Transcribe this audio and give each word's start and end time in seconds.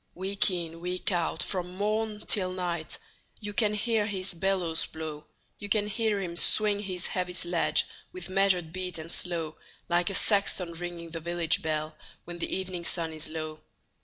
Week 0.15 0.49
in, 0.49 0.79
week 0.79 1.11
out, 1.11 1.43
from 1.43 1.75
morn 1.75 2.21
till 2.21 2.51
night, 2.51 2.97
You 3.39 3.53
can 3.53 3.75
hear 3.75 4.07
his 4.07 4.33
bellows 4.33 4.87
blow; 4.87 5.27
You 5.59 5.69
can 5.69 5.85
hear 5.85 6.19
him 6.19 6.35
swing 6.35 6.79
his 6.79 7.05
heavy 7.05 7.33
sledge, 7.33 7.85
With 8.11 8.27
measured 8.27 8.73
beat 8.73 8.97
and 8.97 9.11
slow, 9.11 9.57
Like 9.89 10.09
a 10.09 10.15
sexton 10.15 10.73
ringing 10.73 11.11
the 11.11 11.19
village 11.19 11.61
bell, 11.61 11.95
When 12.25 12.39
the 12.39 12.51
evening 12.51 12.83
sun 12.83 13.13
is 13.13 13.29
low. 13.29 13.61